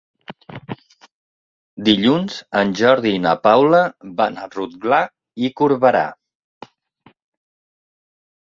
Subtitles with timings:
[1.89, 3.83] Dilluns en Jordi i na Paula
[4.23, 5.03] van a Rotglà
[5.45, 6.05] i Corberà.